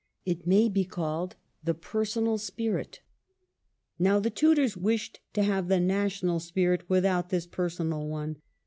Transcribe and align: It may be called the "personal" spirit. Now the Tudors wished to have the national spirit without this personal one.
It 0.25 0.47
may 0.47 0.67
be 0.67 0.83
called 0.83 1.35
the 1.63 1.75
"personal" 1.75 2.39
spirit. 2.39 3.01
Now 3.99 4.19
the 4.19 4.31
Tudors 4.31 4.75
wished 4.75 5.19
to 5.33 5.43
have 5.43 5.67
the 5.67 5.79
national 5.79 6.39
spirit 6.39 6.89
without 6.89 7.29
this 7.29 7.45
personal 7.45 8.07
one. 8.07 8.37